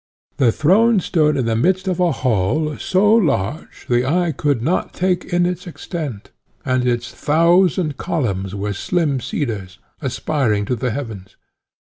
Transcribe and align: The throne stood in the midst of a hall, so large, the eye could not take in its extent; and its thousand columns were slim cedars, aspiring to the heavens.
The 0.37 0.51
throne 0.51 0.99
stood 0.99 1.37
in 1.37 1.45
the 1.45 1.55
midst 1.55 1.87
of 1.87 1.99
a 1.99 2.11
hall, 2.11 2.75
so 2.79 3.13
large, 3.13 3.85
the 3.85 4.03
eye 4.03 4.31
could 4.31 4.63
not 4.63 4.95
take 4.95 5.25
in 5.25 5.45
its 5.45 5.67
extent; 5.67 6.31
and 6.65 6.87
its 6.87 7.11
thousand 7.13 7.97
columns 7.97 8.55
were 8.55 8.73
slim 8.73 9.19
cedars, 9.19 9.77
aspiring 10.01 10.65
to 10.65 10.75
the 10.75 10.89
heavens. 10.89 11.35